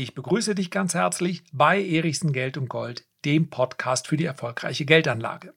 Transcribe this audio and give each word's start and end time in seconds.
Ich 0.00 0.14
begrüße 0.14 0.54
dich 0.54 0.70
ganz 0.70 0.94
herzlich 0.94 1.42
bei 1.52 1.78
Erichsen 1.78 2.32
Geld 2.32 2.56
und 2.56 2.70
Gold, 2.70 3.04
dem 3.26 3.50
Podcast 3.50 4.06
für 4.06 4.16
die 4.16 4.24
erfolgreiche 4.24 4.86
Geldanlage. 4.86 5.52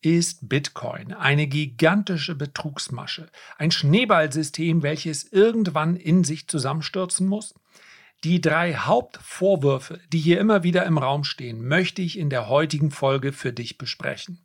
Ist 0.00 0.48
Bitcoin 0.48 1.12
eine 1.12 1.46
gigantische 1.46 2.34
Betrugsmasche, 2.34 3.28
ein 3.56 3.70
Schneeballsystem, 3.70 4.82
welches 4.82 5.32
irgendwann 5.32 5.94
in 5.94 6.24
sich 6.24 6.48
zusammenstürzen 6.48 7.28
muss? 7.28 7.54
Die 8.24 8.40
drei 8.40 8.74
Hauptvorwürfe, 8.74 10.00
die 10.12 10.18
hier 10.18 10.40
immer 10.40 10.64
wieder 10.64 10.84
im 10.84 10.98
Raum 10.98 11.22
stehen, 11.22 11.64
möchte 11.64 12.02
ich 12.02 12.18
in 12.18 12.30
der 12.30 12.48
heutigen 12.48 12.90
Folge 12.90 13.32
für 13.32 13.52
dich 13.52 13.78
besprechen. 13.78 14.44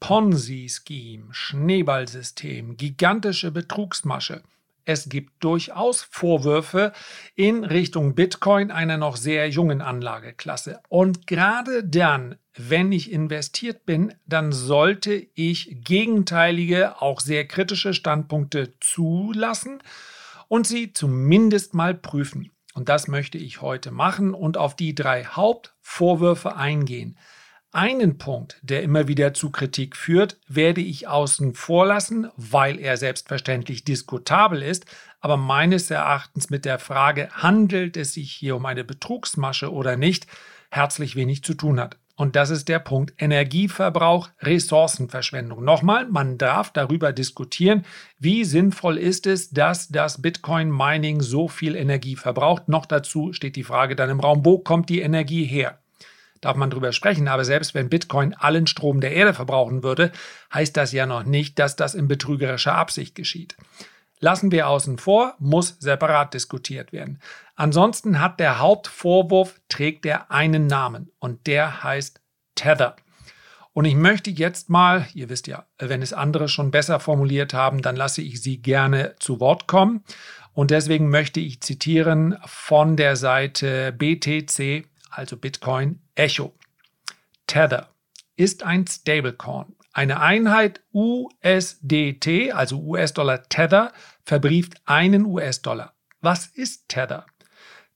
Ponzi-Scheme, 0.00 1.28
Schneeballsystem, 1.32 2.76
gigantische 2.76 3.50
Betrugsmasche. 3.50 4.42
Es 4.84 5.08
gibt 5.08 5.42
durchaus 5.42 6.02
Vorwürfe 6.02 6.92
in 7.34 7.64
Richtung 7.64 8.14
Bitcoin, 8.14 8.70
einer 8.70 8.98
noch 8.98 9.16
sehr 9.16 9.48
jungen 9.48 9.80
Anlageklasse. 9.80 10.80
Und 10.88 11.26
gerade 11.26 11.82
dann, 11.84 12.36
wenn 12.56 12.92
ich 12.92 13.10
investiert 13.10 13.86
bin, 13.86 14.14
dann 14.26 14.52
sollte 14.52 15.26
ich 15.34 15.78
gegenteilige, 15.84 17.00
auch 17.00 17.20
sehr 17.20 17.46
kritische 17.46 17.94
Standpunkte 17.94 18.74
zulassen 18.80 19.80
und 20.48 20.66
sie 20.66 20.92
zumindest 20.92 21.74
mal 21.74 21.94
prüfen. 21.94 22.50
Und 22.74 22.88
das 22.88 23.08
möchte 23.08 23.38
ich 23.38 23.62
heute 23.62 23.90
machen 23.90 24.34
und 24.34 24.56
auf 24.56 24.76
die 24.76 24.94
drei 24.94 25.24
Hauptvorwürfe 25.24 26.56
eingehen. 26.56 27.16
Einen 27.74 28.18
Punkt, 28.18 28.60
der 28.62 28.84
immer 28.84 29.08
wieder 29.08 29.34
zu 29.34 29.50
Kritik 29.50 29.96
führt, 29.96 30.38
werde 30.46 30.80
ich 30.80 31.08
außen 31.08 31.54
vor 31.54 31.86
lassen, 31.86 32.28
weil 32.36 32.78
er 32.78 32.96
selbstverständlich 32.96 33.82
diskutabel 33.82 34.62
ist, 34.62 34.86
aber 35.20 35.36
meines 35.36 35.90
Erachtens 35.90 36.50
mit 36.50 36.64
der 36.64 36.78
Frage, 36.78 37.30
handelt 37.32 37.96
es 37.96 38.14
sich 38.14 38.30
hier 38.30 38.54
um 38.54 38.64
eine 38.64 38.84
Betrugsmasche 38.84 39.72
oder 39.72 39.96
nicht, 39.96 40.28
herzlich 40.70 41.16
wenig 41.16 41.42
zu 41.42 41.54
tun 41.54 41.80
hat. 41.80 41.98
Und 42.14 42.36
das 42.36 42.50
ist 42.50 42.68
der 42.68 42.78
Punkt 42.78 43.12
Energieverbrauch, 43.18 44.28
Ressourcenverschwendung. 44.38 45.64
Nochmal, 45.64 46.06
man 46.06 46.38
darf 46.38 46.72
darüber 46.72 47.12
diskutieren, 47.12 47.84
wie 48.20 48.44
sinnvoll 48.44 48.98
ist 48.98 49.26
es, 49.26 49.50
dass 49.50 49.88
das 49.88 50.22
Bitcoin-Mining 50.22 51.22
so 51.22 51.48
viel 51.48 51.74
Energie 51.74 52.14
verbraucht. 52.14 52.68
Noch 52.68 52.86
dazu 52.86 53.32
steht 53.32 53.56
die 53.56 53.64
Frage 53.64 53.96
dann 53.96 54.10
im 54.10 54.20
Raum, 54.20 54.44
wo 54.44 54.60
kommt 54.60 54.90
die 54.90 55.00
Energie 55.00 55.44
her? 55.44 55.80
Darf 56.44 56.56
man 56.56 56.70
drüber 56.70 56.92
sprechen. 56.92 57.28
Aber 57.28 57.44
selbst 57.44 57.74
wenn 57.74 57.88
Bitcoin 57.88 58.34
allen 58.34 58.66
Strom 58.66 59.00
der 59.00 59.12
Erde 59.12 59.34
verbrauchen 59.34 59.82
würde, 59.82 60.12
heißt 60.52 60.76
das 60.76 60.92
ja 60.92 61.06
noch 61.06 61.24
nicht, 61.24 61.58
dass 61.58 61.76
das 61.76 61.94
in 61.94 62.08
betrügerischer 62.08 62.74
Absicht 62.74 63.14
geschieht. 63.14 63.56
Lassen 64.20 64.52
wir 64.52 64.68
außen 64.68 64.98
vor, 64.98 65.34
muss 65.38 65.76
separat 65.80 66.34
diskutiert 66.34 66.92
werden. 66.92 67.20
Ansonsten 67.56 68.20
hat 68.20 68.40
der 68.40 68.58
Hauptvorwurf, 68.58 69.60
trägt 69.68 70.06
er 70.06 70.30
einen 70.30 70.66
Namen 70.66 71.10
und 71.18 71.46
der 71.46 71.82
heißt 71.82 72.20
Tether. 72.54 72.96
Und 73.74 73.86
ich 73.86 73.96
möchte 73.96 74.30
jetzt 74.30 74.70
mal, 74.70 75.06
ihr 75.14 75.28
wisst 75.28 75.48
ja, 75.48 75.66
wenn 75.78 76.00
es 76.00 76.12
andere 76.12 76.48
schon 76.48 76.70
besser 76.70 77.00
formuliert 77.00 77.54
haben, 77.54 77.82
dann 77.82 77.96
lasse 77.96 78.22
ich 78.22 78.40
sie 78.40 78.62
gerne 78.62 79.16
zu 79.18 79.40
Wort 79.40 79.66
kommen. 79.66 80.04
Und 80.52 80.70
deswegen 80.70 81.10
möchte 81.10 81.40
ich 81.40 81.60
zitieren 81.60 82.38
von 82.46 82.96
der 82.96 83.16
Seite 83.16 83.92
BTC 83.92 84.86
also 85.16 85.36
Bitcoin, 85.36 86.00
Echo. 86.14 86.54
Tether 87.46 87.90
ist 88.36 88.62
ein 88.62 88.86
Stablecoin. 88.86 89.76
Eine 89.92 90.20
Einheit 90.20 90.82
USDT, 90.92 92.52
also 92.52 92.80
US-Dollar 92.80 93.44
Tether, 93.48 93.92
verbrieft 94.24 94.80
einen 94.86 95.24
US-Dollar. 95.24 95.94
Was 96.20 96.46
ist 96.46 96.88
Tether? 96.88 97.26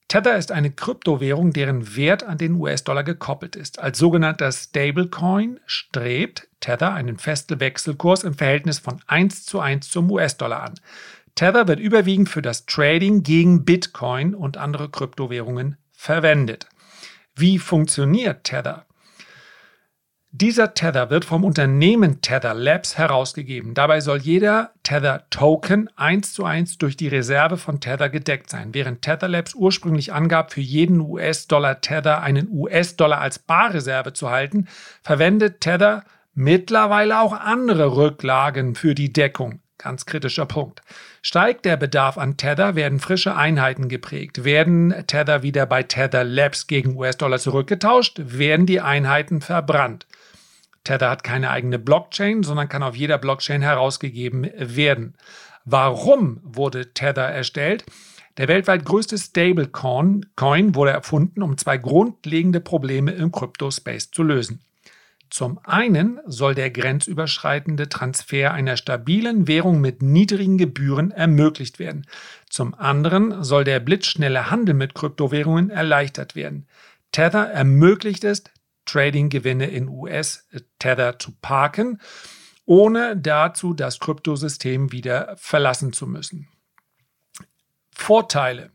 Tether 0.06 0.38
ist 0.38 0.52
eine 0.52 0.70
Kryptowährung, 0.70 1.52
deren 1.52 1.96
Wert 1.96 2.22
an 2.22 2.38
den 2.38 2.54
US-Dollar 2.54 3.02
gekoppelt 3.02 3.56
ist. 3.56 3.78
Als 3.78 3.98
sogenannter 3.98 4.52
Stablecoin 4.52 5.60
strebt 5.66 6.48
Tether 6.60 6.94
einen 6.94 7.18
festen 7.18 7.60
Wechselkurs 7.60 8.22
im 8.22 8.34
Verhältnis 8.34 8.78
von 8.78 9.00
1 9.06 9.44
zu 9.44 9.60
1 9.60 9.90
zum 9.90 10.10
US-Dollar 10.10 10.62
an. 10.62 10.74
Tether 11.34 11.68
wird 11.68 11.80
überwiegend 11.80 12.28
für 12.28 12.42
das 12.42 12.64
Trading 12.64 13.22
gegen 13.22 13.64
Bitcoin 13.64 14.34
und 14.34 14.56
andere 14.56 14.88
Kryptowährungen 14.88 15.76
verwendet. 15.92 16.68
Wie 17.38 17.60
funktioniert 17.60 18.42
Tether? 18.42 18.84
Dieser 20.32 20.74
Tether 20.74 21.08
wird 21.08 21.24
vom 21.24 21.44
Unternehmen 21.44 22.20
Tether 22.20 22.52
Labs 22.52 22.98
herausgegeben. 22.98 23.74
Dabei 23.74 24.00
soll 24.00 24.18
jeder 24.18 24.72
Tether-Token 24.82 25.88
eins 25.96 26.32
zu 26.32 26.44
eins 26.44 26.78
durch 26.78 26.96
die 26.96 27.06
Reserve 27.06 27.56
von 27.56 27.78
Tether 27.78 28.10
gedeckt 28.10 28.50
sein. 28.50 28.74
Während 28.74 29.02
Tether 29.02 29.28
Labs 29.28 29.54
ursprünglich 29.54 30.12
angab, 30.12 30.52
für 30.52 30.60
jeden 30.60 31.00
US-Dollar 31.00 31.80
Tether 31.80 32.22
einen 32.22 32.48
US-Dollar 32.50 33.20
als 33.20 33.38
Barreserve 33.38 34.12
zu 34.12 34.30
halten, 34.30 34.66
verwendet 35.04 35.60
Tether 35.60 36.02
mittlerweile 36.34 37.20
auch 37.20 37.32
andere 37.32 37.96
Rücklagen 37.96 38.74
für 38.74 38.96
die 38.96 39.12
Deckung. 39.12 39.60
Ganz 39.78 40.06
kritischer 40.06 40.46
Punkt. 40.46 40.82
Steigt 41.28 41.66
der 41.66 41.76
Bedarf 41.76 42.16
an 42.16 42.38
Tether, 42.38 42.74
werden 42.74 43.00
frische 43.00 43.36
Einheiten 43.36 43.90
geprägt. 43.90 44.44
Werden 44.44 44.94
Tether 45.06 45.42
wieder 45.42 45.66
bei 45.66 45.82
Tether 45.82 46.24
Labs 46.24 46.68
gegen 46.68 46.96
US-Dollar 46.96 47.38
zurückgetauscht, 47.38 48.18
werden 48.18 48.64
die 48.64 48.80
Einheiten 48.80 49.42
verbrannt. 49.42 50.06
Tether 50.84 51.10
hat 51.10 51.24
keine 51.24 51.50
eigene 51.50 51.78
Blockchain, 51.78 52.44
sondern 52.44 52.70
kann 52.70 52.82
auf 52.82 52.96
jeder 52.96 53.18
Blockchain 53.18 53.60
herausgegeben 53.60 54.48
werden. 54.56 55.18
Warum 55.66 56.40
wurde 56.44 56.94
Tether 56.94 57.28
erstellt? 57.28 57.84
Der 58.38 58.48
weltweit 58.48 58.86
größte 58.86 59.18
Stablecoin 59.18 60.24
wurde 60.34 60.92
erfunden, 60.92 61.42
um 61.42 61.58
zwei 61.58 61.76
grundlegende 61.76 62.60
Probleme 62.60 63.10
im 63.10 63.32
Crypto-Space 63.32 64.12
zu 64.12 64.22
lösen. 64.22 64.62
Zum 65.30 65.58
einen 65.64 66.20
soll 66.26 66.54
der 66.54 66.70
grenzüberschreitende 66.70 67.88
Transfer 67.88 68.52
einer 68.52 68.76
stabilen 68.76 69.46
Währung 69.46 69.80
mit 69.80 70.00
niedrigen 70.00 70.56
Gebühren 70.56 71.10
ermöglicht 71.10 71.78
werden. 71.78 72.06
Zum 72.48 72.74
anderen 72.74 73.44
soll 73.44 73.64
der 73.64 73.80
blitzschnelle 73.80 74.50
Handel 74.50 74.74
mit 74.74 74.94
Kryptowährungen 74.94 75.70
erleichtert 75.70 76.34
werden. 76.34 76.66
Tether 77.12 77.50
ermöglicht 77.50 78.24
es, 78.24 78.44
Trading-Gewinne 78.86 79.66
in 79.66 79.88
US-Tether 79.88 81.18
zu 81.18 81.32
parken, 81.42 82.00
ohne 82.64 83.16
dazu 83.16 83.74
das 83.74 83.98
Kryptosystem 83.98 84.92
wieder 84.92 85.36
verlassen 85.36 85.92
zu 85.92 86.06
müssen. 86.06 86.48
Vorteile. 87.90 88.70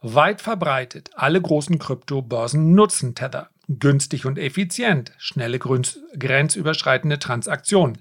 Weit 0.00 0.40
verbreitet, 0.40 1.10
alle 1.14 1.40
großen 1.40 1.78
Kryptobörsen 1.78 2.74
nutzen 2.74 3.14
Tether 3.14 3.50
günstig 3.68 4.26
und 4.26 4.38
effizient, 4.38 5.12
schnelle 5.18 5.58
grenzüberschreitende 5.58 7.18
Transaktionen. 7.18 7.98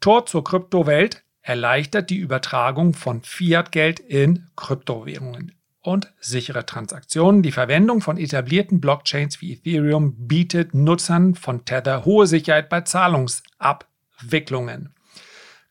Tor 0.00 0.26
zur 0.26 0.44
Kryptowelt 0.44 1.22
erleichtert 1.42 2.10
die 2.10 2.18
Übertragung 2.18 2.94
von 2.94 3.22
Fiat-Geld 3.22 4.00
in 4.00 4.48
Kryptowährungen 4.56 5.52
und 5.80 6.12
sichere 6.20 6.64
Transaktionen. 6.64 7.42
Die 7.42 7.52
Verwendung 7.52 8.00
von 8.00 8.16
etablierten 8.16 8.80
Blockchains 8.80 9.40
wie 9.40 9.54
Ethereum 9.54 10.28
bietet 10.28 10.74
Nutzern 10.74 11.34
von 11.34 11.64
Tether 11.64 12.04
hohe 12.04 12.26
Sicherheit 12.26 12.68
bei 12.68 12.82
Zahlungsabwicklungen. 12.82 14.94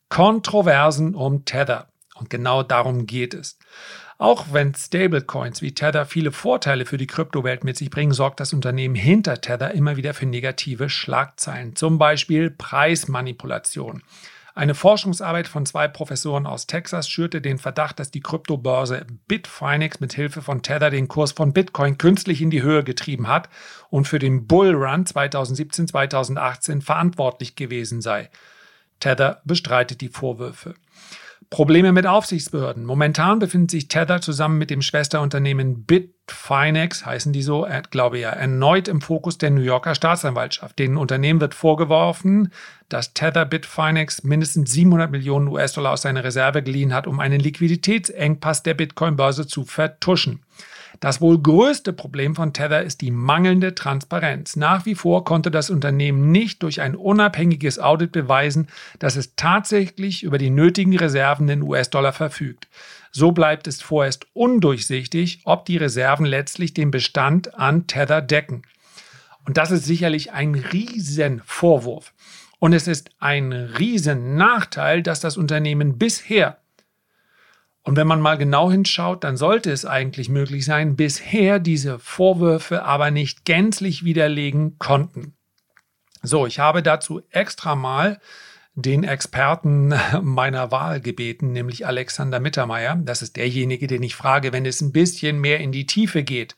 Kontroversen 0.08 1.14
um 1.14 1.46
Tether. 1.46 1.88
Und 2.14 2.28
genau 2.28 2.62
darum 2.62 3.06
geht 3.06 3.32
es. 3.32 3.58
Auch 4.22 4.52
wenn 4.52 4.72
Stablecoins 4.72 5.62
wie 5.62 5.74
Tether 5.74 6.06
viele 6.06 6.30
Vorteile 6.30 6.86
für 6.86 6.96
die 6.96 7.08
Kryptowelt 7.08 7.64
mit 7.64 7.76
sich 7.76 7.90
bringen, 7.90 8.12
sorgt 8.12 8.38
das 8.38 8.52
Unternehmen 8.52 8.94
hinter 8.94 9.40
Tether 9.40 9.72
immer 9.72 9.96
wieder 9.96 10.14
für 10.14 10.26
negative 10.26 10.88
Schlagzeilen, 10.88 11.74
zum 11.74 11.98
Beispiel 11.98 12.48
Preismanipulation. 12.48 14.04
Eine 14.54 14.76
Forschungsarbeit 14.76 15.48
von 15.48 15.66
zwei 15.66 15.88
Professoren 15.88 16.46
aus 16.46 16.68
Texas 16.68 17.08
schürte 17.08 17.40
den 17.40 17.58
Verdacht, 17.58 17.98
dass 17.98 18.12
die 18.12 18.20
Kryptobörse 18.20 19.06
Bitfinex 19.26 19.98
mit 19.98 20.12
Hilfe 20.12 20.40
von 20.40 20.62
Tether 20.62 20.90
den 20.90 21.08
Kurs 21.08 21.32
von 21.32 21.52
Bitcoin 21.52 21.98
künstlich 21.98 22.40
in 22.42 22.50
die 22.50 22.62
Höhe 22.62 22.84
getrieben 22.84 23.26
hat 23.26 23.48
und 23.90 24.06
für 24.06 24.20
den 24.20 24.46
Bullrun 24.46 25.04
2017-2018 25.04 26.80
verantwortlich 26.80 27.56
gewesen 27.56 28.00
sei. 28.00 28.30
Tether 29.00 29.42
bestreitet 29.44 30.00
die 30.00 30.10
Vorwürfe. 30.10 30.76
Probleme 31.52 31.92
mit 31.92 32.06
Aufsichtsbehörden. 32.06 32.86
Momentan 32.86 33.38
befindet 33.38 33.70
sich 33.72 33.86
Tether 33.86 34.22
zusammen 34.22 34.56
mit 34.56 34.70
dem 34.70 34.80
Schwesterunternehmen 34.80 35.84
Bitfinex, 35.84 37.04
heißen 37.04 37.34
die 37.34 37.42
so, 37.42 37.66
äh, 37.66 37.82
glaube 37.90 38.16
ich 38.16 38.22
ja, 38.22 38.30
erneut 38.30 38.88
im 38.88 39.02
Fokus 39.02 39.36
der 39.36 39.50
New 39.50 39.60
Yorker 39.60 39.94
Staatsanwaltschaft. 39.94 40.78
Den 40.78 40.96
Unternehmen 40.96 41.42
wird 41.42 41.52
vorgeworfen, 41.52 42.54
dass 42.88 43.12
Tether 43.12 43.44
Bitfinex 43.44 44.22
mindestens 44.22 44.72
700 44.72 45.10
Millionen 45.10 45.46
US-Dollar 45.48 45.92
aus 45.92 46.00
seiner 46.00 46.24
Reserve 46.24 46.62
geliehen 46.62 46.94
hat, 46.94 47.06
um 47.06 47.20
einen 47.20 47.38
Liquiditätsengpass 47.38 48.62
der 48.62 48.72
Bitcoin-Börse 48.72 49.46
zu 49.46 49.66
vertuschen. 49.66 50.40
Das 51.02 51.20
wohl 51.20 51.42
größte 51.42 51.92
Problem 51.92 52.36
von 52.36 52.52
Tether 52.52 52.84
ist 52.84 53.00
die 53.00 53.10
mangelnde 53.10 53.74
Transparenz. 53.74 54.54
Nach 54.54 54.86
wie 54.86 54.94
vor 54.94 55.24
konnte 55.24 55.50
das 55.50 55.68
Unternehmen 55.68 56.30
nicht 56.30 56.62
durch 56.62 56.80
ein 56.80 56.94
unabhängiges 56.94 57.80
Audit 57.80 58.12
beweisen, 58.12 58.68
dass 59.00 59.16
es 59.16 59.34
tatsächlich 59.34 60.22
über 60.22 60.38
die 60.38 60.50
nötigen 60.50 60.96
Reserven 60.96 61.48
in 61.48 61.62
US-Dollar 61.62 62.12
verfügt. 62.12 62.68
So 63.10 63.32
bleibt 63.32 63.66
es 63.66 63.82
vorerst 63.82 64.28
undurchsichtig, 64.32 65.40
ob 65.42 65.64
die 65.64 65.76
Reserven 65.76 66.24
letztlich 66.24 66.72
den 66.72 66.92
Bestand 66.92 67.52
an 67.58 67.88
Tether 67.88 68.22
decken. 68.22 68.62
Und 69.44 69.56
das 69.56 69.72
ist 69.72 69.84
sicherlich 69.84 70.30
ein 70.30 70.54
Riesenvorwurf. 70.54 72.14
Und 72.60 72.74
es 72.74 72.86
ist 72.86 73.10
ein 73.18 73.52
Riesennachteil, 73.52 75.02
dass 75.02 75.18
das 75.18 75.36
Unternehmen 75.36 75.98
bisher 75.98 76.58
und 77.84 77.96
wenn 77.96 78.06
man 78.06 78.20
mal 78.20 78.38
genau 78.38 78.70
hinschaut, 78.70 79.24
dann 79.24 79.36
sollte 79.36 79.72
es 79.72 79.84
eigentlich 79.84 80.28
möglich 80.28 80.64
sein, 80.64 80.94
bisher 80.94 81.58
diese 81.58 81.98
Vorwürfe 81.98 82.84
aber 82.84 83.10
nicht 83.10 83.44
gänzlich 83.44 84.04
widerlegen 84.04 84.78
konnten. 84.78 85.34
So, 86.22 86.46
ich 86.46 86.60
habe 86.60 86.82
dazu 86.82 87.22
extra 87.30 87.74
mal 87.74 88.20
den 88.74 89.02
Experten 89.02 89.92
meiner 90.22 90.70
Wahl 90.70 91.00
gebeten, 91.00 91.52
nämlich 91.52 91.86
Alexander 91.86 92.38
Mittermeier. 92.38 92.96
Das 93.02 93.20
ist 93.20 93.36
derjenige, 93.36 93.88
den 93.88 94.04
ich 94.04 94.14
frage, 94.14 94.52
wenn 94.52 94.64
es 94.64 94.80
ein 94.80 94.92
bisschen 94.92 95.40
mehr 95.40 95.58
in 95.58 95.72
die 95.72 95.86
Tiefe 95.86 96.22
geht, 96.22 96.54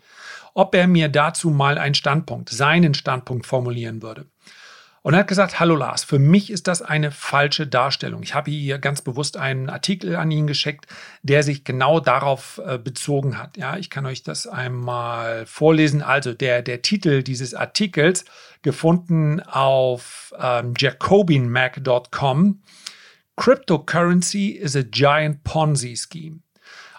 ob 0.53 0.75
er 0.75 0.87
mir 0.87 1.09
dazu 1.09 1.49
mal 1.51 1.79
einen 1.79 1.95
Standpunkt, 1.95 2.51
seinen 2.51 2.93
Standpunkt 2.93 3.47
formulieren 3.47 4.03
würde. 4.03 4.27
Und 5.05 5.13
er 5.13 5.21
hat 5.21 5.29
gesagt, 5.29 5.61
hallo 5.61 5.77
Lars, 5.77 6.03
für 6.03 6.19
mich 6.19 6.51
ist 6.51 6.67
das 6.67 6.81
eine 6.81 7.11
falsche 7.11 7.67
Darstellung. 7.67 8.23
Ich 8.23 8.35
habe 8.35 8.51
hier 8.51 8.79
ganz 8.79 9.03
bewusst 9.03 9.37
einen 9.37 9.69
Artikel 9.69 10.17
an 10.17 10.31
ihn 10.31 10.47
geschickt, 10.47 10.87
der 11.23 11.43
sich 11.43 11.63
genau 11.63 12.01
darauf 12.01 12.59
äh, 12.65 12.79
bezogen 12.79 13.37
hat. 13.37 13.59
Ja, 13.59 13.77
ich 13.77 13.91
kann 13.91 14.07
euch 14.07 14.23
das 14.23 14.47
einmal 14.47 15.45
vorlesen. 15.45 16.01
Also 16.01 16.33
der, 16.33 16.63
der 16.63 16.81
Titel 16.81 17.23
dieses 17.23 17.53
Artikels, 17.53 18.25
gefunden 18.63 19.43
auf 19.43 20.33
ähm, 20.41 20.73
jacobinmac.com, 20.79 22.63
Cryptocurrency 23.37 24.53
is 24.53 24.75
a 24.75 24.85
giant 24.91 25.45
Ponzi 25.45 25.97
scheme. 25.97 26.39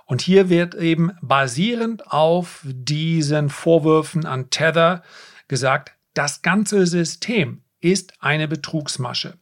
Und 0.05 0.21
hier 0.21 0.49
wird 0.49 0.75
eben 0.75 1.11
basierend 1.23 2.11
auf 2.11 2.61
diesen 2.65 3.49
Vorwürfen 3.49 4.27
an 4.27 4.51
Tether 4.51 5.01
gesagt, 5.47 5.93
das 6.13 6.43
ganze 6.43 6.85
System 6.85 7.63
ist 7.85 8.13
eine 8.19 8.47
Betrugsmasche. 8.47 9.37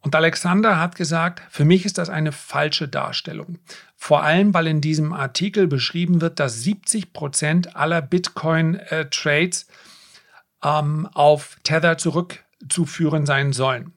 Und 0.00 0.16
Alexander 0.16 0.80
hat 0.80 0.96
gesagt, 0.96 1.42
für 1.50 1.64
mich 1.64 1.84
ist 1.84 1.98
das 1.98 2.08
eine 2.08 2.32
falsche 2.32 2.88
Darstellung. 2.88 3.58
Vor 3.96 4.24
allem, 4.24 4.52
weil 4.52 4.66
in 4.66 4.80
diesem 4.80 5.12
Artikel 5.12 5.68
beschrieben 5.68 6.20
wird, 6.20 6.40
dass 6.40 6.62
70 6.62 7.12
Prozent 7.12 7.76
aller 7.76 8.02
Bitcoin-Trades 8.02 9.66
ähm, 10.64 11.06
auf 11.12 11.58
Tether 11.62 11.98
zurückzuführen 11.98 13.26
sein 13.26 13.52
sollen. 13.52 13.92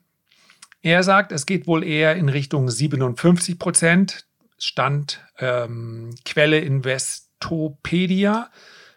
Er 0.83 1.01
sagt, 1.01 1.31
es 1.31 1.47
geht 1.47 1.65
wohl 1.65 1.83
eher 1.83 2.15
in 2.15 2.29
Richtung 2.29 2.69
57 2.69 3.57
Prozent. 3.57 4.27
Stand 4.59 5.25
ähm, 5.39 6.13
Quelle 6.23 6.59
Investopedia, 6.59 8.51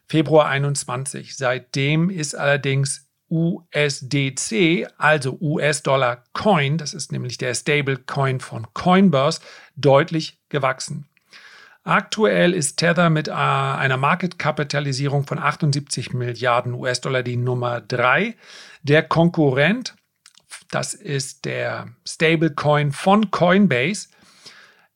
Februar 0.07 0.49
21. 0.49 1.37
Seitdem 1.37 2.11
ist 2.11 2.35
allerdings 2.35 3.08
USDC, 3.31 4.87
also 4.97 5.39
US-Dollar 5.41 6.25
Coin, 6.33 6.79
das 6.79 6.95
ist 6.95 7.13
nämlich 7.13 7.39
der 7.39 7.55
Stablecoin 7.55 8.41
von 8.41 8.67
Coinbase, 8.75 9.41
deutlich 9.77 10.39
gewachsen. 10.49 11.09
Aktuell 11.85 12.53
ist 12.53 12.77
Tether 12.77 13.09
mit 13.09 13.29
äh, 13.29 13.33
einer 13.33 13.97
Marketkapitalisierung 13.97 15.27
von 15.27 15.39
78 15.39 16.13
Milliarden 16.13 16.75
US-Dollar 16.75 17.23
die 17.23 17.37
Nummer 17.37 17.81
3. 17.81 18.37
Der 18.83 19.03
Konkurrent, 19.03 19.95
das 20.71 20.93
ist 20.93 21.47
der 21.47 21.89
Stablecoin 22.07 22.93
von 22.93 23.31
Coinbase, 23.31 24.09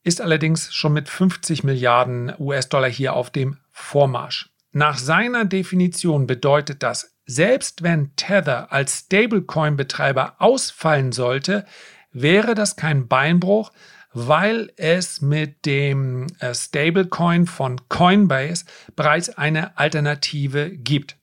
ist 0.03 0.21
allerdings 0.21 0.73
schon 0.73 0.93
mit 0.93 1.09
50 1.09 1.63
Milliarden 1.63 2.33
US-Dollar 2.37 2.89
hier 2.89 3.13
auf 3.13 3.31
dem 3.31 3.57
Vormarsch. 3.71 4.49
Nach 4.71 4.97
seiner 4.97 5.45
Definition 5.45 6.27
bedeutet 6.27 6.83
das 6.83 7.12
selbst 7.25 7.83
wenn 7.83 8.15
Tether 8.15 8.71
als 8.71 9.05
Stablecoin-Betreiber 9.05 10.35
ausfallen 10.39 11.11
sollte, 11.11 11.65
wäre 12.11 12.55
das 12.55 12.75
kein 12.75 13.07
Beinbruch, 13.07 13.71
weil 14.13 14.71
es 14.77 15.21
mit 15.21 15.65
dem 15.65 16.27
äh, 16.39 16.53
Stablecoin 16.53 17.47
von 17.47 17.81
Coinbase 17.89 18.65
bereits 18.95 19.29
eine 19.29 19.77
Alternative 19.77 20.69
gibt. 20.69 21.17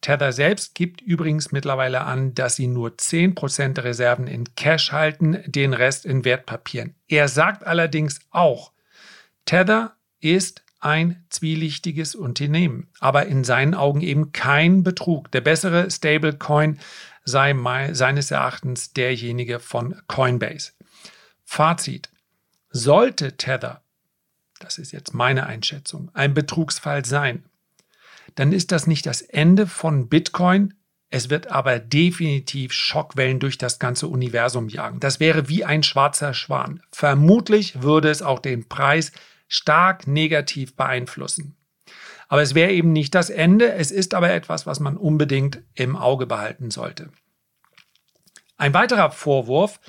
Tether 0.00 0.32
selbst 0.32 0.74
gibt 0.74 1.00
übrigens 1.00 1.52
mittlerweile 1.52 2.02
an, 2.02 2.32
dass 2.34 2.56
sie 2.56 2.68
nur 2.68 2.90
10% 2.90 3.74
der 3.74 3.84
Reserven 3.84 4.26
in 4.26 4.54
Cash 4.54 4.92
halten, 4.92 5.42
den 5.46 5.74
Rest 5.74 6.06
in 6.06 6.24
Wertpapieren. 6.24 6.94
Er 7.08 7.28
sagt 7.28 7.66
allerdings 7.66 8.20
auch, 8.30 8.72
Tether 9.44 9.96
ist 10.20 10.62
ein 10.80 11.24
zwielichtiges 11.30 12.14
Unternehmen, 12.14 12.88
aber 13.00 13.26
in 13.26 13.44
seinen 13.44 13.74
Augen 13.74 14.00
eben 14.00 14.32
kein 14.32 14.82
Betrug. 14.82 15.30
Der 15.32 15.40
bessere 15.40 15.90
Stablecoin 15.90 16.78
sei 17.24 17.54
seines 17.92 18.30
Erachtens 18.30 18.92
derjenige 18.92 19.60
von 19.60 20.00
Coinbase. 20.06 20.72
Fazit. 21.44 22.10
Sollte 22.70 23.36
Tether, 23.36 23.82
das 24.60 24.78
ist 24.78 24.92
jetzt 24.92 25.14
meine 25.14 25.46
Einschätzung, 25.46 26.10
ein 26.14 26.34
Betrugsfall 26.34 27.04
sein, 27.04 27.44
dann 28.34 28.52
ist 28.52 28.72
das 28.72 28.86
nicht 28.86 29.06
das 29.06 29.22
Ende 29.22 29.66
von 29.66 30.08
Bitcoin, 30.08 30.74
es 31.10 31.30
wird 31.30 31.50
aber 31.50 31.78
definitiv 31.78 32.72
Schockwellen 32.72 33.40
durch 33.40 33.56
das 33.56 33.78
ganze 33.78 34.08
Universum 34.08 34.68
jagen. 34.68 35.00
Das 35.00 35.20
wäre 35.20 35.48
wie 35.48 35.64
ein 35.64 35.82
schwarzer 35.82 36.34
Schwan. 36.34 36.82
Vermutlich 36.92 37.82
würde 37.82 38.10
es 38.10 38.20
auch 38.20 38.40
den 38.40 38.68
Preis 38.68 39.12
stark 39.48 40.06
negativ 40.06 40.76
beeinflussen. 40.76 41.56
Aber 42.28 42.42
es 42.42 42.54
wäre 42.54 42.72
eben 42.72 42.92
nicht 42.92 43.14
das 43.14 43.30
Ende, 43.30 43.72
es 43.72 43.90
ist 43.90 44.14
aber 44.14 44.30
etwas, 44.30 44.66
was 44.66 44.80
man 44.80 44.96
unbedingt 44.96 45.62
im 45.74 45.96
Auge 45.96 46.26
behalten 46.26 46.70
sollte. 46.70 47.10
Ein 48.58 48.74
weiterer 48.74 49.10
Vorwurf, 49.10 49.80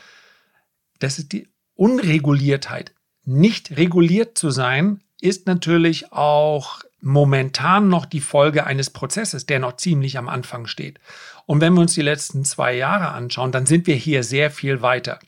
das 1.00 1.20
ist 1.20 1.34
die 1.34 1.50
Unreguliertheit. 1.76 2.94
Nicht 3.26 3.78
reguliert 3.78 4.38
zu 4.38 4.52
sein, 4.52 5.02
ist 5.20 5.48
natürlich 5.48 6.14
auch 6.14 6.82
momentan 7.02 7.90
noch 7.90 8.06
die 8.06 8.22
Folge 8.22 8.66
eines 8.66 8.90
Prozesses, 8.90 9.46
der 9.46 9.60
noch 9.60 9.78
ziemlich 9.78 10.18
am 10.18 10.30
Anfang 10.30 10.68
steht. 10.68 11.00
Und 11.46 11.62
wenn 11.62 11.74
wir 11.74 11.82
uns 11.82 11.94
die 11.94 12.02
letzten 12.02 12.46
zwei 12.46 12.76
Jahre 12.76 13.10
anschauen, 13.10 13.52
dann 13.52 13.66
sind 13.66 13.88
wir 13.88 13.96
hier 13.96 14.24
sehr 14.24 14.52
viel 14.52 14.82
weiter. 14.82 15.20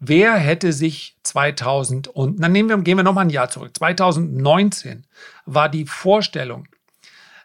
Wer 0.00 0.34
hätte 0.34 0.72
sich 0.72 1.16
2000 1.24 2.08
und, 2.08 2.40
dann 2.40 2.52
nehmen 2.52 2.68
wir, 2.68 2.78
gehen 2.78 2.96
wir 2.96 3.04
nochmal 3.04 3.26
ein 3.26 3.30
Jahr 3.30 3.50
zurück. 3.50 3.76
2019 3.76 5.06
war 5.44 5.68
die 5.68 5.86
Vorstellung, 5.86 6.68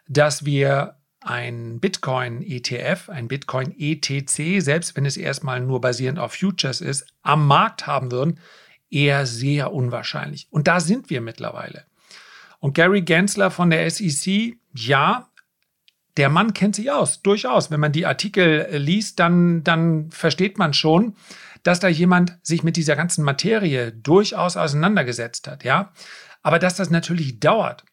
dass 0.06 0.44
wir 0.44 0.96
ein 1.20 1.80
Bitcoin-ETF, 1.80 3.08
ein 3.08 3.28
Bitcoin-ETC, 3.28 4.62
selbst 4.62 4.94
wenn 4.96 5.06
es 5.06 5.16
erstmal 5.16 5.60
nur 5.60 5.80
basierend 5.80 6.18
auf 6.18 6.34
Futures 6.34 6.80
ist, 6.80 7.06
am 7.22 7.46
Markt 7.46 7.86
haben 7.86 8.12
würden, 8.12 8.38
eher 8.90 9.26
sehr 9.26 9.72
unwahrscheinlich. 9.72 10.46
Und 10.50 10.68
da 10.68 10.80
sind 10.80 11.10
wir 11.10 11.20
mittlerweile. 11.20 11.84
Und 12.60 12.74
Gary 12.74 13.02
Gensler 13.02 13.50
von 13.50 13.70
der 13.70 13.90
SEC, 13.90 14.56
ja, 14.74 15.28
der 16.16 16.28
Mann 16.28 16.54
kennt 16.54 16.76
sich 16.76 16.90
aus, 16.92 17.22
durchaus. 17.22 17.70
Wenn 17.70 17.80
man 17.80 17.92
die 17.92 18.06
Artikel 18.06 18.68
liest, 18.70 19.18
dann, 19.18 19.64
dann 19.64 20.10
versteht 20.10 20.58
man 20.58 20.72
schon, 20.72 21.16
dass 21.64 21.80
da 21.80 21.88
jemand 21.88 22.38
sich 22.42 22.62
mit 22.62 22.76
dieser 22.76 22.94
ganzen 22.94 23.24
Materie 23.24 23.90
durchaus 23.90 24.56
auseinandergesetzt 24.56 25.48
hat, 25.48 25.64
ja. 25.64 25.92
Aber 26.42 26.60
dass 26.60 26.76
das 26.76 26.90
natürlich 26.90 27.40
dauert. 27.40 27.84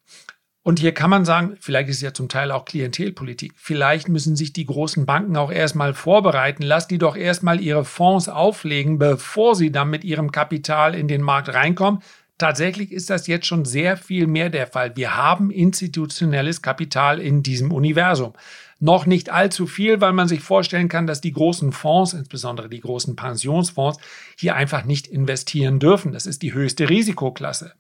Und 0.63 0.77
hier 0.77 0.93
kann 0.93 1.09
man 1.09 1.25
sagen, 1.25 1.57
vielleicht 1.59 1.89
ist 1.89 1.95
es 1.95 2.01
ja 2.03 2.13
zum 2.13 2.29
Teil 2.29 2.51
auch 2.51 2.65
Klientelpolitik. 2.65 3.53
Vielleicht 3.55 4.09
müssen 4.09 4.35
sich 4.35 4.53
die 4.53 4.65
großen 4.65 5.07
Banken 5.07 5.35
auch 5.35 5.51
erstmal 5.51 5.95
vorbereiten. 5.95 6.61
Lass 6.61 6.87
die 6.87 6.99
doch 6.99 7.15
erstmal 7.15 7.59
ihre 7.59 7.83
Fonds 7.83 8.29
auflegen, 8.29 8.99
bevor 8.99 9.55
sie 9.55 9.71
dann 9.71 9.89
mit 9.89 10.03
ihrem 10.03 10.31
Kapital 10.31 10.93
in 10.93 11.07
den 11.07 11.23
Markt 11.23 11.49
reinkommen. 11.49 12.03
Tatsächlich 12.37 12.91
ist 12.91 13.09
das 13.09 13.25
jetzt 13.25 13.47
schon 13.47 13.65
sehr 13.65 13.97
viel 13.97 14.27
mehr 14.27 14.49
der 14.49 14.67
Fall. 14.67 14.95
Wir 14.95 15.15
haben 15.15 15.49
institutionelles 15.49 16.61
Kapital 16.61 17.19
in 17.19 17.41
diesem 17.41 17.71
Universum 17.71 18.33
noch 18.81 19.05
nicht 19.05 19.29
allzu 19.29 19.67
viel, 19.67 20.01
weil 20.01 20.11
man 20.11 20.27
sich 20.27 20.41
vorstellen 20.41 20.89
kann, 20.89 21.07
dass 21.07 21.21
die 21.21 21.31
großen 21.31 21.71
Fonds, 21.71 22.13
insbesondere 22.13 22.67
die 22.67 22.81
großen 22.81 23.15
Pensionsfonds, 23.15 23.99
hier 24.37 24.55
einfach 24.55 24.85
nicht 24.85 25.07
investieren 25.07 25.79
dürfen. 25.79 26.11
Das 26.11 26.25
ist 26.25 26.41
die 26.41 26.53
höchste 26.53 26.89
Risikoklasse. 26.89 27.73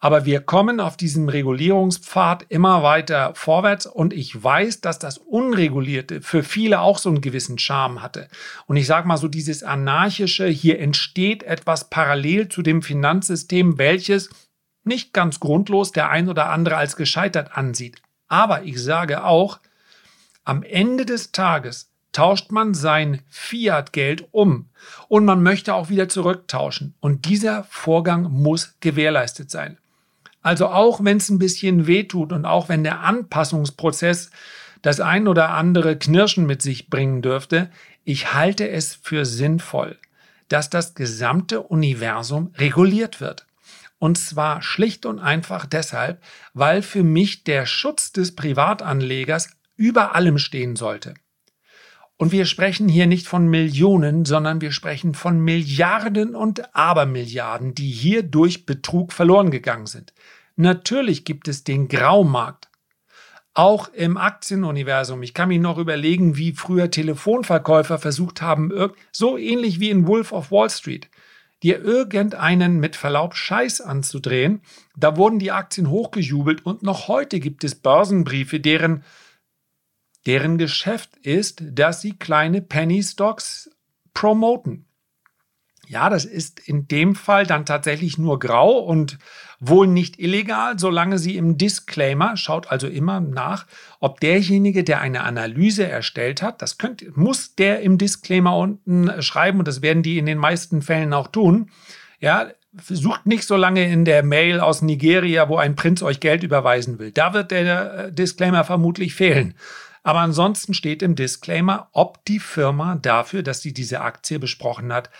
Aber 0.00 0.24
wir 0.24 0.40
kommen 0.40 0.78
auf 0.78 0.96
diesem 0.96 1.28
Regulierungspfad 1.28 2.46
immer 2.48 2.84
weiter 2.84 3.32
vorwärts 3.34 3.84
und 3.84 4.12
ich 4.12 4.42
weiß, 4.42 4.80
dass 4.80 5.00
das 5.00 5.18
Unregulierte 5.18 6.22
für 6.22 6.44
viele 6.44 6.80
auch 6.80 6.98
so 6.98 7.08
einen 7.08 7.20
gewissen 7.20 7.58
Charme 7.58 8.00
hatte. 8.00 8.28
Und 8.66 8.76
ich 8.76 8.86
sage 8.86 9.08
mal 9.08 9.16
so 9.16 9.26
dieses 9.26 9.64
anarchische, 9.64 10.46
hier 10.46 10.78
entsteht 10.78 11.42
etwas 11.42 11.90
parallel 11.90 12.48
zu 12.48 12.62
dem 12.62 12.80
Finanzsystem, 12.80 13.76
welches 13.76 14.30
nicht 14.84 15.12
ganz 15.12 15.40
grundlos 15.40 15.90
der 15.90 16.10
ein 16.10 16.28
oder 16.28 16.48
andere 16.48 16.76
als 16.76 16.94
gescheitert 16.94 17.56
ansieht. 17.56 18.00
Aber 18.28 18.62
ich 18.62 18.80
sage 18.80 19.24
auch, 19.24 19.58
am 20.48 20.62
Ende 20.62 21.04
des 21.04 21.30
Tages 21.30 21.92
tauscht 22.12 22.52
man 22.52 22.72
sein 22.72 23.20
Fiat-Geld 23.28 24.28
um 24.30 24.70
und 25.08 25.26
man 25.26 25.42
möchte 25.42 25.74
auch 25.74 25.90
wieder 25.90 26.08
zurücktauschen. 26.08 26.94
Und 27.00 27.26
dieser 27.26 27.64
Vorgang 27.64 28.22
muss 28.22 28.76
gewährleistet 28.80 29.50
sein. 29.50 29.76
Also 30.40 30.68
auch 30.68 31.04
wenn 31.04 31.18
es 31.18 31.28
ein 31.28 31.38
bisschen 31.38 31.86
wehtut 31.86 32.32
und 32.32 32.46
auch 32.46 32.70
wenn 32.70 32.82
der 32.82 33.00
Anpassungsprozess 33.00 34.30
das 34.80 35.00
ein 35.00 35.28
oder 35.28 35.50
andere 35.50 35.98
Knirschen 35.98 36.46
mit 36.46 36.62
sich 36.62 36.88
bringen 36.88 37.20
dürfte, 37.20 37.70
ich 38.04 38.32
halte 38.32 38.70
es 38.70 38.94
für 38.94 39.26
sinnvoll, 39.26 39.98
dass 40.48 40.70
das 40.70 40.94
gesamte 40.94 41.60
Universum 41.60 42.54
reguliert 42.56 43.20
wird. 43.20 43.46
Und 43.98 44.16
zwar 44.16 44.62
schlicht 44.62 45.04
und 45.04 45.18
einfach 45.18 45.66
deshalb, 45.66 46.22
weil 46.54 46.80
für 46.80 47.02
mich 47.02 47.44
der 47.44 47.66
Schutz 47.66 48.12
des 48.12 48.34
Privatanlegers 48.34 49.57
über 49.78 50.14
allem 50.14 50.36
stehen 50.36 50.76
sollte. 50.76 51.14
Und 52.18 52.32
wir 52.32 52.46
sprechen 52.46 52.88
hier 52.88 53.06
nicht 53.06 53.28
von 53.28 53.46
Millionen, 53.46 54.24
sondern 54.24 54.60
wir 54.60 54.72
sprechen 54.72 55.14
von 55.14 55.40
Milliarden 55.40 56.34
und 56.34 56.74
Abermilliarden, 56.74 57.74
die 57.76 57.90
hier 57.90 58.24
durch 58.24 58.66
Betrug 58.66 59.12
verloren 59.12 59.52
gegangen 59.52 59.86
sind. 59.86 60.12
Natürlich 60.56 61.24
gibt 61.24 61.46
es 61.46 61.62
den 61.62 61.86
Graumarkt. 61.86 62.68
Auch 63.54 63.92
im 63.92 64.16
Aktienuniversum. 64.16 65.22
Ich 65.22 65.32
kann 65.32 65.48
mich 65.48 65.60
noch 65.60 65.78
überlegen, 65.78 66.36
wie 66.36 66.52
früher 66.52 66.90
Telefonverkäufer 66.90 67.98
versucht 67.98 68.42
haben, 68.42 68.72
so 69.12 69.38
ähnlich 69.38 69.78
wie 69.78 69.90
in 69.90 70.08
Wolf 70.08 70.32
of 70.32 70.50
Wall 70.50 70.70
Street, 70.70 71.08
dir 71.62 71.80
irgendeinen 71.82 72.80
mit 72.80 72.96
Verlaub 72.96 73.36
Scheiß 73.36 73.80
anzudrehen. 73.80 74.60
Da 74.96 75.16
wurden 75.16 75.38
die 75.38 75.52
Aktien 75.52 75.88
hochgejubelt 75.88 76.66
und 76.66 76.82
noch 76.82 77.06
heute 77.06 77.38
gibt 77.38 77.62
es 77.62 77.76
Börsenbriefe, 77.76 78.58
deren 78.58 79.04
deren 80.28 80.58
Geschäft 80.58 81.16
ist, 81.16 81.62
dass 81.64 82.02
sie 82.02 82.12
kleine 82.12 82.60
Penny 82.60 83.02
Stocks 83.02 83.70
promoten. 84.12 84.84
Ja, 85.88 86.10
das 86.10 86.26
ist 86.26 86.60
in 86.60 86.86
dem 86.86 87.14
Fall 87.14 87.46
dann 87.46 87.64
tatsächlich 87.64 88.18
nur 88.18 88.38
grau 88.38 88.78
und 88.78 89.18
wohl 89.58 89.86
nicht 89.86 90.20
illegal, 90.20 90.78
solange 90.78 91.18
sie 91.18 91.36
im 91.36 91.56
Disclaimer, 91.56 92.36
schaut 92.36 92.70
also 92.70 92.86
immer 92.88 93.20
nach, 93.20 93.66
ob 94.00 94.20
derjenige, 94.20 94.84
der 94.84 95.00
eine 95.00 95.24
Analyse 95.24 95.88
erstellt 95.88 96.42
hat, 96.42 96.60
das 96.60 96.76
könnt, 96.76 97.16
muss 97.16 97.54
der 97.54 97.80
im 97.80 97.96
Disclaimer 97.96 98.54
unten 98.54 99.22
schreiben 99.22 99.60
und 99.60 99.66
das 99.66 99.80
werden 99.80 100.02
die 100.02 100.18
in 100.18 100.26
den 100.26 100.36
meisten 100.36 100.82
Fällen 100.82 101.14
auch 101.14 101.28
tun. 101.28 101.70
Ja, 102.20 102.48
sucht 102.84 103.24
nicht 103.24 103.44
so 103.44 103.56
lange 103.56 103.90
in 103.90 104.04
der 104.04 104.22
Mail 104.22 104.60
aus 104.60 104.82
Nigeria, 104.82 105.48
wo 105.48 105.56
ein 105.56 105.74
Prinz 105.74 106.02
euch 106.02 106.20
Geld 106.20 106.42
überweisen 106.42 106.98
will. 106.98 107.12
Da 107.12 107.32
wird 107.32 107.50
der 107.50 107.94
äh, 107.94 108.12
Disclaimer 108.12 108.64
vermutlich 108.64 109.14
fehlen. 109.14 109.54
Aber 110.02 110.20
ansonsten 110.20 110.74
steht 110.74 111.02
im 111.02 111.16
Disclaimer, 111.16 111.88
ob 111.92 112.24
die 112.24 112.40
Firma 112.40 112.96
dafür, 112.96 113.42
dass 113.42 113.60
sie 113.60 113.72
diese 113.72 114.00
Aktie 114.00 114.38
besprochen 114.38 114.92
hat, 114.92 115.10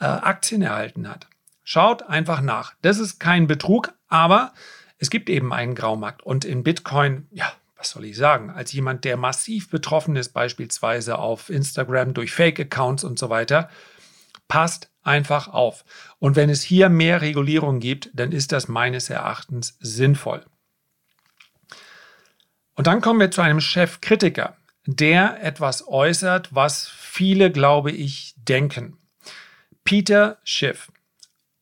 äh, 0.00 0.04
Aktien 0.04 0.62
erhalten 0.62 1.08
hat. 1.08 1.28
Schaut 1.64 2.02
einfach 2.02 2.40
nach. 2.40 2.74
Das 2.82 2.98
ist 2.98 3.20
kein 3.20 3.46
Betrug, 3.46 3.94
aber 4.08 4.52
es 4.98 5.10
gibt 5.10 5.30
eben 5.30 5.52
einen 5.52 5.74
Graumarkt. 5.74 6.22
Und 6.22 6.44
in 6.44 6.62
Bitcoin, 6.62 7.26
ja, 7.30 7.52
was 7.76 7.90
soll 7.90 8.04
ich 8.04 8.16
sagen, 8.16 8.50
als 8.50 8.72
jemand, 8.72 9.04
der 9.04 9.16
massiv 9.16 9.68
betroffen 9.68 10.14
ist, 10.16 10.32
beispielsweise 10.32 11.18
auf 11.18 11.50
Instagram 11.50 12.14
durch 12.14 12.32
Fake-Accounts 12.32 13.02
und 13.04 13.18
so 13.18 13.28
weiter, 13.28 13.68
passt 14.46 14.90
einfach 15.02 15.48
auf. 15.48 15.84
Und 16.18 16.36
wenn 16.36 16.50
es 16.50 16.62
hier 16.62 16.88
mehr 16.88 17.22
Regulierung 17.22 17.80
gibt, 17.80 18.10
dann 18.14 18.32
ist 18.32 18.52
das 18.52 18.68
meines 18.68 19.10
Erachtens 19.10 19.76
sinnvoll. 19.80 20.44
Und 22.74 22.86
dann 22.86 23.00
kommen 23.00 23.20
wir 23.20 23.30
zu 23.30 23.42
einem 23.42 23.60
Chefkritiker, 23.60 24.56
der 24.86 25.42
etwas 25.42 25.86
äußert, 25.86 26.54
was 26.54 26.88
viele, 26.88 27.50
glaube 27.50 27.90
ich, 27.90 28.34
denken. 28.36 28.96
Peter 29.84 30.38
Schiff. 30.44 30.90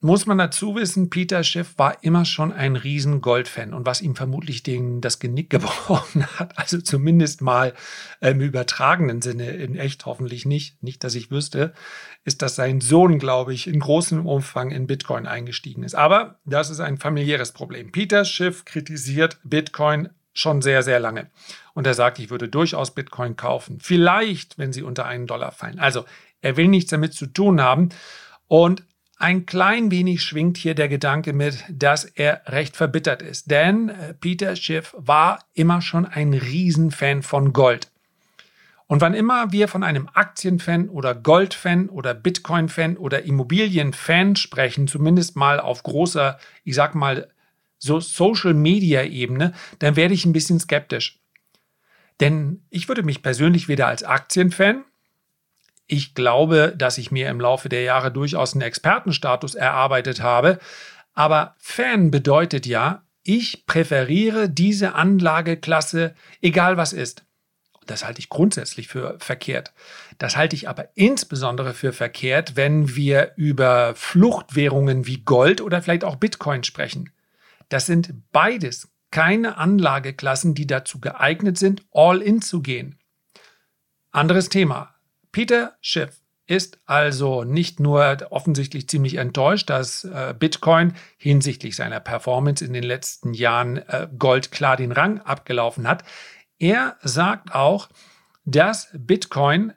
Muss 0.03 0.25
man 0.25 0.39
dazu 0.39 0.77
wissen, 0.77 1.11
Peter 1.11 1.45
Schiff 1.45 1.75
war 1.77 2.03
immer 2.03 2.25
schon 2.25 2.55
ein 2.55 2.77
riesen 2.77 3.21
Goldfan 3.21 3.75
und 3.75 3.85
was 3.85 4.01
ihm 4.01 4.17
vermutlich 4.17 4.63
den, 4.63 5.03
das 5.03 5.19
Genick 5.19 5.51
gebrochen 5.51 6.27
hat, 6.39 6.57
also 6.57 6.81
zumindest 6.81 7.43
mal 7.43 7.75
im 8.23 8.41
übertragenen 8.41 9.21
Sinne, 9.21 9.51
in 9.51 9.77
echt 9.77 10.07
hoffentlich 10.07 10.47
nicht, 10.47 10.83
nicht, 10.83 11.05
dass 11.05 11.15
ich 11.15 11.31
wüsste, 11.31 11.75
ist, 12.25 12.41
dass 12.41 12.55
sein 12.55 12.81
Sohn, 12.81 13.19
glaube 13.19 13.53
ich, 13.53 13.67
in 13.67 13.79
großem 13.79 14.25
Umfang 14.25 14.71
in 14.71 14.87
Bitcoin 14.87 15.27
eingestiegen 15.27 15.83
ist. 15.83 15.95
Aber 15.95 16.41
das 16.47 16.71
ist 16.71 16.81
ein 16.81 16.97
familiäres 16.97 17.53
Problem. 17.53 17.93
Peter 17.93 18.25
Schiff 18.25 18.65
kritisiert 18.65 19.39
Bitcoin 19.45 20.09
schon 20.33 20.63
sehr, 20.63 20.83
sehr 20.83 21.01
lange. 21.01 21.31
Und 21.75 21.87
er 21.87 21.95
sagt, 21.95 22.19
ich 22.19 22.31
würde 22.31 22.49
durchaus 22.49 22.95
Bitcoin 22.95 23.37
kaufen. 23.37 23.79
Vielleicht, 23.81 24.59
wenn 24.59 24.73
sie 24.73 24.83
unter 24.83 25.07
einen 25.07 25.27
Dollar 25.27 25.53
fallen. 25.53 25.79
Also, 25.79 26.05
er 26.41 26.57
will 26.57 26.69
nichts 26.69 26.91
damit 26.91 27.15
zu 27.15 27.27
tun 27.27 27.61
haben. 27.61 27.91
Und 28.49 28.85
ein 29.19 29.45
klein 29.45 29.91
wenig 29.91 30.23
schwingt 30.23 30.57
hier 30.57 30.75
der 30.75 30.89
Gedanke 30.89 31.35
mit, 31.35 31.63
dass 31.69 32.05
er 32.05 32.41
recht 32.47 32.75
verbittert 32.75 33.21
ist. 33.21 33.51
Denn 33.51 33.91
äh, 33.91 34.15
Peter 34.15 34.57
Schiff 34.57 34.95
war 34.97 35.45
immer 35.53 35.83
schon 35.83 36.07
ein 36.07 36.33
Riesenfan 36.33 37.23
von 37.23 37.53
Gold. 37.53 37.91
Und 38.87 39.03
wann 39.03 39.15
immer 39.15 39.53
wir 39.53 39.69
von 39.69 39.85
einem 39.85 40.09
Aktienfan 40.15 40.89
oder 40.89 41.15
Goldfan 41.15 41.91
oder 41.91 42.13
Bitcoin-Fan 42.13 42.97
oder 42.97 43.23
Immobilienfan 43.23 44.35
sprechen, 44.37 44.89
zumindest 44.89 45.37
mal 45.37 45.61
auf 45.61 45.83
großer, 45.85 46.39
ich 46.65 46.75
sag 46.75 46.97
mal, 46.97 47.29
so 47.81 47.99
Social-Media-Ebene, 47.99 49.53
dann 49.81 49.97
werde 49.97 50.15
ich 50.15 50.25
ein 50.25 50.33
bisschen 50.33 50.61
skeptisch. 50.61 51.19
Denn 52.21 52.63
ich 52.71 52.87
würde 52.87 53.03
mich 53.03 53.23
persönlich 53.23 53.67
weder 53.67 53.89
als 53.89 54.05
Aktienfan, 54.05 54.85
ich 55.87 56.15
glaube, 56.15 56.73
dass 56.77 56.99
ich 56.99 57.11
mir 57.11 57.29
im 57.29 57.41
Laufe 57.41 57.69
der 57.69 57.83
Jahre 57.83 58.13
durchaus 58.13 58.53
einen 58.53 58.63
Expertenstatus 58.63 59.57
erarbeitet 59.57 60.21
habe, 60.21 60.61
aber 61.15 61.57
Fan 61.59 62.13
bedeutet 62.13 62.65
ja, 62.65 63.03
ich 63.25 63.67
präferiere 63.67 64.49
diese 64.49 64.95
Anlageklasse, 64.95 66.15
egal 66.41 66.77
was 66.77 66.93
ist. 66.93 67.25
Das 67.87 68.05
halte 68.05 68.21
ich 68.21 68.29
grundsätzlich 68.29 68.87
für 68.87 69.17
verkehrt. 69.19 69.73
Das 70.19 70.37
halte 70.37 70.55
ich 70.55 70.69
aber 70.69 70.91
insbesondere 70.95 71.75
für 71.75 71.93
verkehrt, 71.93 72.55
wenn 72.55 72.95
wir 72.95 73.33
über 73.37 73.95
Fluchtwährungen 73.97 75.07
wie 75.07 75.23
Gold 75.23 75.61
oder 75.61 75.83
vielleicht 75.83 76.05
auch 76.05 76.17
Bitcoin 76.17 76.63
sprechen. 76.63 77.11
Das 77.71 77.87
sind 77.87 78.13
beides 78.33 78.89
keine 79.11 79.57
Anlageklassen, 79.57 80.55
die 80.55 80.67
dazu 80.67 81.01
geeignet 81.01 81.59
sind, 81.59 81.83
all 81.93 82.21
in 82.21 82.43
zu 82.43 82.61
gehen. 82.61 82.99
Anderes 84.13 84.49
Thema. 84.49 84.95
Peter 85.33 85.77
Schiff 85.81 86.21
ist 86.47 86.81
also 86.87 87.45
nicht 87.45 87.79
nur 87.79 88.27
offensichtlich 88.31 88.89
ziemlich 88.89 89.15
enttäuscht, 89.15 89.71
dass 89.71 90.05
äh, 90.05 90.35
Bitcoin 90.37 90.95
hinsichtlich 91.17 91.77
seiner 91.77 92.01
Performance 92.01 92.65
in 92.65 92.73
den 92.73 92.83
letzten 92.83 93.35
Jahren 93.35 93.77
äh, 93.77 94.09
Gold 94.19 94.51
klar 94.51 94.77
den 94.77 94.91
Rang 94.91 95.21
abgelaufen 95.21 95.87
hat. 95.87 96.03
Er 96.59 96.97
sagt 97.03 97.55
auch, 97.55 97.89
dass 98.45 98.89
Bitcoin 98.93 99.73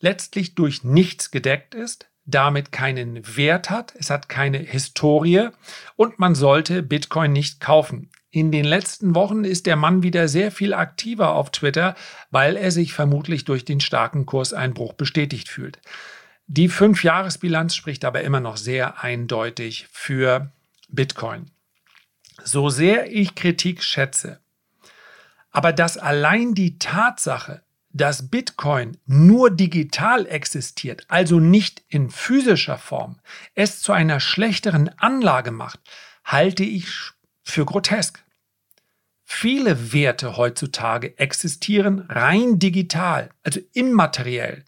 letztlich 0.00 0.54
durch 0.54 0.84
nichts 0.84 1.30
gedeckt 1.30 1.74
ist, 1.74 2.09
damit 2.30 2.72
keinen 2.72 3.36
Wert 3.36 3.70
hat, 3.70 3.94
es 3.98 4.10
hat 4.10 4.28
keine 4.28 4.58
Historie 4.58 5.48
und 5.96 6.18
man 6.18 6.34
sollte 6.34 6.82
Bitcoin 6.82 7.32
nicht 7.32 7.60
kaufen. 7.60 8.10
In 8.30 8.52
den 8.52 8.64
letzten 8.64 9.14
Wochen 9.14 9.44
ist 9.44 9.66
der 9.66 9.76
Mann 9.76 10.02
wieder 10.04 10.28
sehr 10.28 10.52
viel 10.52 10.72
aktiver 10.72 11.34
auf 11.34 11.50
Twitter, 11.50 11.96
weil 12.30 12.56
er 12.56 12.70
sich 12.70 12.92
vermutlich 12.92 13.44
durch 13.44 13.64
den 13.64 13.80
starken 13.80 14.24
Kurseinbruch 14.24 14.92
bestätigt 14.92 15.48
fühlt. 15.48 15.80
Die 16.46 16.68
Fünfjahresbilanz 16.68 17.74
spricht 17.74 18.04
aber 18.04 18.22
immer 18.22 18.40
noch 18.40 18.56
sehr 18.56 19.02
eindeutig 19.02 19.88
für 19.90 20.52
Bitcoin. 20.88 21.50
So 22.44 22.70
sehr 22.70 23.12
ich 23.12 23.34
Kritik 23.34 23.82
schätze, 23.82 24.40
aber 25.50 25.72
dass 25.72 25.98
allein 25.98 26.54
die 26.54 26.78
Tatsache, 26.78 27.62
dass 27.92 28.30
Bitcoin 28.30 28.96
nur 29.06 29.50
digital 29.50 30.26
existiert, 30.26 31.04
also 31.08 31.40
nicht 31.40 31.82
in 31.88 32.10
physischer 32.10 32.78
Form, 32.78 33.18
es 33.54 33.80
zu 33.80 33.92
einer 33.92 34.20
schlechteren 34.20 34.88
Anlage 34.98 35.50
macht, 35.50 35.80
halte 36.24 36.62
ich 36.62 36.88
für 37.42 37.64
grotesk. 37.64 38.22
Viele 39.24 39.92
Werte 39.92 40.36
heutzutage 40.36 41.16
existieren 41.18 42.00
rein 42.08 42.58
digital, 42.58 43.30
also 43.42 43.60
immateriell. 43.72 44.64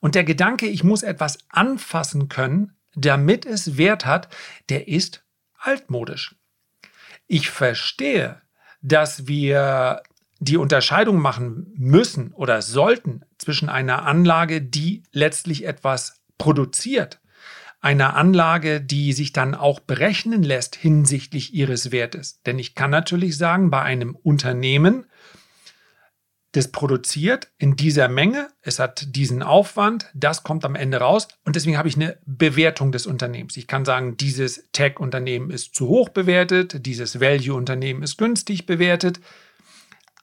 Und 0.00 0.14
der 0.14 0.24
Gedanke, 0.24 0.66
ich 0.66 0.84
muss 0.84 1.02
etwas 1.02 1.38
anfassen 1.48 2.28
können, 2.28 2.76
damit 2.94 3.44
es 3.44 3.76
Wert 3.76 4.06
hat, 4.06 4.28
der 4.68 4.88
ist 4.88 5.22
altmodisch. 5.58 6.34
Ich 7.26 7.50
verstehe, 7.50 8.40
dass 8.80 9.26
wir 9.26 10.02
die 10.38 10.56
Unterscheidung 10.56 11.18
machen 11.18 11.72
müssen 11.76 12.32
oder 12.32 12.60
sollten 12.62 13.22
zwischen 13.38 13.68
einer 13.68 14.04
Anlage, 14.04 14.60
die 14.60 15.02
letztlich 15.12 15.66
etwas 15.66 16.20
produziert, 16.38 17.20
einer 17.80 18.16
Anlage, 18.16 18.80
die 18.80 19.12
sich 19.12 19.32
dann 19.32 19.54
auch 19.54 19.80
berechnen 19.80 20.42
lässt 20.42 20.76
hinsichtlich 20.76 21.54
ihres 21.54 21.92
Wertes. 21.92 22.42
Denn 22.44 22.58
ich 22.58 22.74
kann 22.74 22.90
natürlich 22.90 23.38
sagen, 23.38 23.70
bei 23.70 23.82
einem 23.82 24.16
Unternehmen, 24.16 25.06
das 26.52 26.72
produziert 26.72 27.50
in 27.58 27.76
dieser 27.76 28.08
Menge, 28.08 28.48
es 28.62 28.78
hat 28.78 29.14
diesen 29.14 29.42
Aufwand, 29.42 30.10
das 30.14 30.42
kommt 30.42 30.64
am 30.64 30.74
Ende 30.74 30.98
raus 30.98 31.28
und 31.44 31.54
deswegen 31.54 31.76
habe 31.76 31.88
ich 31.88 31.96
eine 31.96 32.18
Bewertung 32.24 32.92
des 32.92 33.06
Unternehmens. 33.06 33.56
Ich 33.56 33.66
kann 33.66 33.84
sagen, 33.84 34.16
dieses 34.16 34.64
Tech-Unternehmen 34.72 35.50
ist 35.50 35.74
zu 35.74 35.86
hoch 35.86 36.08
bewertet, 36.08 36.86
dieses 36.86 37.20
Value-Unternehmen 37.20 38.02
ist 38.02 38.16
günstig 38.16 38.64
bewertet. 38.64 39.20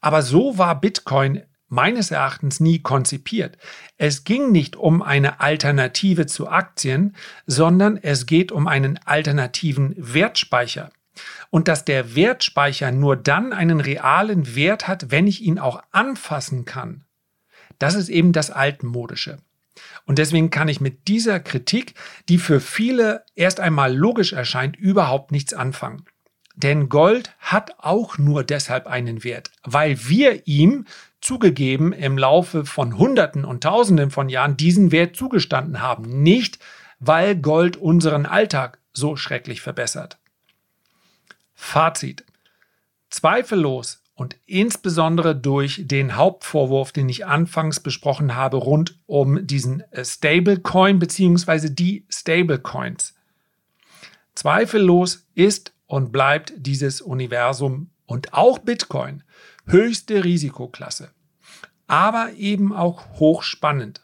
Aber 0.03 0.21
so 0.21 0.57
war 0.57 0.81
Bitcoin 0.81 1.43
meines 1.69 2.11
Erachtens 2.11 2.59
nie 2.59 2.79
konzipiert. 2.79 3.57
Es 3.97 4.25
ging 4.25 4.51
nicht 4.51 4.75
um 4.75 5.01
eine 5.01 5.39
Alternative 5.39 6.25
zu 6.25 6.49
Aktien, 6.49 7.15
sondern 7.47 7.95
es 7.95 8.25
geht 8.25 8.51
um 8.51 8.67
einen 8.67 8.99
alternativen 9.05 9.95
Wertspeicher. 9.97 10.91
Und 11.51 11.69
dass 11.69 11.85
der 11.85 12.15
Wertspeicher 12.15 12.91
nur 12.91 13.15
dann 13.15 13.53
einen 13.53 13.79
realen 13.79 14.55
Wert 14.55 14.89
hat, 14.89 15.09
wenn 15.09 15.25
ich 15.25 15.41
ihn 15.41 15.57
auch 15.57 15.81
anfassen 15.91 16.65
kann. 16.65 17.05
Das 17.79 17.95
ist 17.95 18.09
eben 18.09 18.33
das 18.33 18.51
Altmodische. 18.51 19.37
Und 20.05 20.19
deswegen 20.19 20.49
kann 20.49 20.67
ich 20.67 20.81
mit 20.81 21.07
dieser 21.07 21.39
Kritik, 21.39 21.93
die 22.27 22.39
für 22.39 22.59
viele 22.59 23.23
erst 23.35 23.61
einmal 23.61 23.95
logisch 23.95 24.33
erscheint, 24.33 24.75
überhaupt 24.75 25.31
nichts 25.31 25.53
anfangen. 25.53 26.03
Denn 26.55 26.89
Gold 26.89 27.33
hat 27.39 27.75
auch 27.79 28.17
nur 28.17 28.43
deshalb 28.43 28.87
einen 28.87 29.23
Wert, 29.23 29.51
weil 29.63 30.07
wir 30.07 30.47
ihm 30.47 30.85
zugegeben 31.19 31.93
im 31.93 32.17
Laufe 32.17 32.65
von 32.65 32.97
Hunderten 32.97 33.45
und 33.45 33.63
Tausenden 33.63 34.11
von 34.11 34.29
Jahren 34.29 34.57
diesen 34.57 34.91
Wert 34.91 35.15
zugestanden 35.15 35.81
haben. 35.81 36.21
Nicht, 36.21 36.59
weil 36.99 37.35
Gold 37.35 37.77
unseren 37.77 38.25
Alltag 38.25 38.79
so 38.91 39.15
schrecklich 39.15 39.61
verbessert. 39.61 40.17
Fazit. 41.55 42.25
Zweifellos 43.09 44.03
und 44.15 44.35
insbesondere 44.45 45.35
durch 45.35 45.81
den 45.85 46.15
Hauptvorwurf, 46.15 46.91
den 46.91 47.09
ich 47.09 47.25
anfangs 47.25 47.79
besprochen 47.79 48.35
habe, 48.35 48.57
rund 48.57 48.99
um 49.05 49.45
diesen 49.47 49.81
äh, 49.91 50.05
Stablecoin 50.05 50.99
bzw. 50.99 51.69
die 51.69 52.05
Stablecoins. 52.09 53.15
Zweifellos 54.35 55.25
ist 55.35 55.73
und 55.93 56.11
bleibt 56.11 56.53
dieses 56.57 57.01
Universum 57.01 57.91
und 58.07 58.33
auch 58.33 58.57
Bitcoin 58.57 59.21
höchste 59.67 60.23
Risikoklasse, 60.23 61.11
aber 61.85 62.31
eben 62.35 62.73
auch 62.73 63.19
hochspannend. 63.19 64.03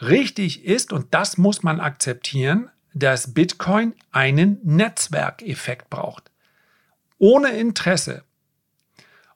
Richtig 0.00 0.64
ist, 0.64 0.94
und 0.94 1.12
das 1.12 1.36
muss 1.36 1.62
man 1.62 1.78
akzeptieren, 1.78 2.70
dass 2.94 3.34
Bitcoin 3.34 3.92
einen 4.12 4.60
Netzwerkeffekt 4.62 5.90
braucht. 5.90 6.30
Ohne 7.18 7.50
Interesse 7.50 8.24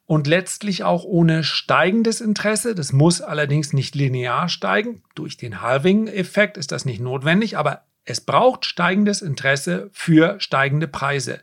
und 0.07 0.26
letztlich 0.26 0.85
auch 0.85 1.05
ohne 1.05 1.45
steigendes 1.45 2.23
Interesse, 2.23 2.75
das 2.75 2.95
muss 2.95 3.21
allerdings 3.21 3.75
nicht 3.75 3.95
linear 3.95 4.49
steigen, 4.49 5.02
durch 5.14 5.37
den 5.37 5.61
Halving-Effekt 5.61 6.57
ist 6.57 6.73
das 6.73 6.87
nicht 6.87 7.02
notwendig, 7.02 7.59
aber 7.59 7.86
es 8.07 8.21
braucht 8.21 8.65
steigendes 8.65 9.21
Interesse 9.21 9.91
für 9.93 10.41
steigende 10.41 10.89
Preise. 10.89 11.41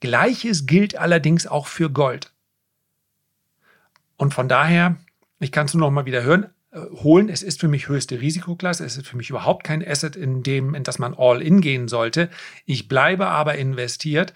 Gleiches 0.00 0.66
gilt 0.66 0.96
allerdings 0.96 1.46
auch 1.46 1.68
für 1.68 1.88
Gold. 1.88 2.32
Und 4.16 4.34
von 4.34 4.48
daher, 4.48 4.96
ich 5.38 5.52
kann 5.52 5.66
es 5.66 5.74
nur 5.74 5.80
noch 5.80 5.92
mal 5.92 6.04
wieder 6.04 6.24
hören, 6.24 6.50
äh, 6.72 6.80
holen. 7.02 7.28
Es 7.28 7.44
ist 7.44 7.60
für 7.60 7.68
mich 7.68 7.88
höchste 7.88 8.20
Risikoklasse. 8.20 8.84
Es 8.84 8.96
ist 8.96 9.06
für 9.06 9.16
mich 9.16 9.30
überhaupt 9.30 9.64
kein 9.64 9.86
Asset, 9.86 10.16
in 10.16 10.42
dem, 10.42 10.74
in 10.74 10.82
das 10.82 10.98
man 10.98 11.14
all 11.14 11.40
in 11.40 11.60
gehen 11.60 11.86
sollte. 11.86 12.28
Ich 12.66 12.88
bleibe 12.88 13.28
aber 13.28 13.54
investiert. 13.54 14.34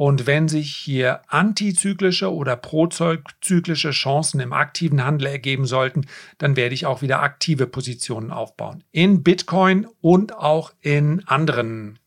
Und 0.00 0.26
wenn 0.26 0.48
sich 0.48 0.74
hier 0.74 1.20
antizyklische 1.28 2.32
oder 2.32 2.56
prozyklische 2.56 3.90
Chancen 3.90 4.40
im 4.40 4.54
aktiven 4.54 5.04
Handel 5.04 5.26
ergeben 5.26 5.66
sollten, 5.66 6.06
dann 6.38 6.56
werde 6.56 6.74
ich 6.74 6.86
auch 6.86 7.02
wieder 7.02 7.20
aktive 7.20 7.66
Positionen 7.66 8.30
aufbauen. 8.30 8.82
In 8.92 9.22
Bitcoin 9.22 9.86
und 10.00 10.32
auch 10.34 10.72
in 10.80 11.28
anderen 11.28 11.98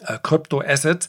äh, 0.00 0.18
Kryptoassets. 0.20 1.08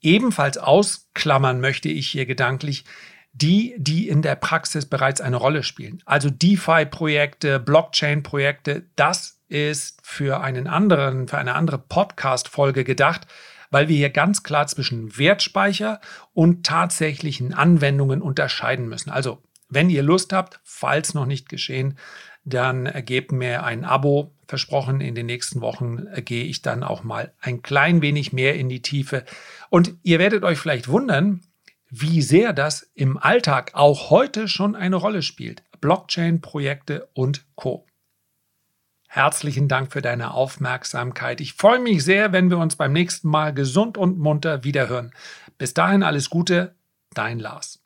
Ebenfalls 0.00 0.58
ausklammern 0.58 1.60
möchte 1.60 1.88
ich 1.88 2.06
hier 2.06 2.24
gedanklich 2.24 2.84
die, 3.32 3.74
die 3.76 4.08
in 4.08 4.22
der 4.22 4.36
Praxis 4.36 4.86
bereits 4.86 5.20
eine 5.20 5.38
Rolle 5.38 5.64
spielen. 5.64 6.04
Also 6.04 6.30
DeFi-Projekte, 6.30 7.58
Blockchain-Projekte, 7.58 8.84
das 8.94 9.40
ist 9.48 9.98
für 10.04 10.40
einen 10.40 10.68
anderen, 10.68 11.26
für 11.26 11.38
eine 11.38 11.56
andere 11.56 11.78
Podcast-Folge 11.78 12.84
gedacht, 12.84 13.26
weil 13.70 13.88
wir 13.88 13.96
hier 13.96 14.10
ganz 14.10 14.42
klar 14.42 14.66
zwischen 14.66 15.16
Wertspeicher 15.18 16.00
und 16.32 16.64
tatsächlichen 16.64 17.54
Anwendungen 17.54 18.22
unterscheiden 18.22 18.88
müssen. 18.88 19.10
Also, 19.10 19.42
wenn 19.68 19.90
ihr 19.90 20.02
Lust 20.02 20.32
habt, 20.32 20.60
falls 20.62 21.14
noch 21.14 21.26
nicht 21.26 21.48
geschehen, 21.48 21.98
dann 22.44 22.90
gebt 23.04 23.32
mir 23.32 23.64
ein 23.64 23.84
Abo. 23.84 24.30
Versprochen, 24.46 25.00
in 25.00 25.14
den 25.14 25.26
nächsten 25.26 25.62
Wochen 25.62 26.04
gehe 26.24 26.44
ich 26.44 26.60
dann 26.60 26.82
auch 26.82 27.02
mal 27.02 27.32
ein 27.40 27.62
klein 27.62 28.02
wenig 28.02 28.34
mehr 28.34 28.56
in 28.56 28.68
die 28.68 28.82
Tiefe. 28.82 29.24
Und 29.70 29.94
ihr 30.02 30.18
werdet 30.18 30.44
euch 30.44 30.58
vielleicht 30.58 30.86
wundern, 30.88 31.40
wie 31.88 32.20
sehr 32.20 32.52
das 32.52 32.90
im 32.94 33.16
Alltag 33.16 33.70
auch 33.74 34.10
heute 34.10 34.48
schon 34.48 34.76
eine 34.76 34.96
Rolle 34.96 35.22
spielt. 35.22 35.62
Blockchain-Projekte 35.80 37.08
und 37.14 37.46
Co. 37.54 37.86
Herzlichen 39.14 39.68
Dank 39.68 39.92
für 39.92 40.02
deine 40.02 40.34
Aufmerksamkeit. 40.34 41.40
Ich 41.40 41.52
freue 41.52 41.78
mich 41.78 42.02
sehr, 42.02 42.32
wenn 42.32 42.50
wir 42.50 42.58
uns 42.58 42.74
beim 42.74 42.92
nächsten 42.92 43.28
Mal 43.28 43.54
gesund 43.54 43.96
und 43.96 44.18
munter 44.18 44.64
wiederhören. 44.64 45.12
Bis 45.56 45.72
dahin 45.72 46.02
alles 46.02 46.30
Gute, 46.30 46.74
dein 47.14 47.38
Lars. 47.38 47.80